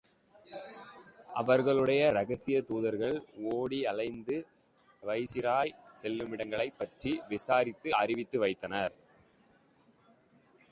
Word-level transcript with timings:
அவர்களுடைய 1.33 2.07
இரகசிய 2.09 2.61
தூதர்கள் 2.61 3.17
ஓடி 3.51 3.85
அலைந்து 3.85 4.47
வைசிராய் 5.03 5.75
செல்லுமிடங்களைப் 6.01 6.77
பற்றி 6.77 7.21
விசாரித்து 7.27 7.93
அறிவித்து 7.93 8.39
வந்தனர். 8.39 8.93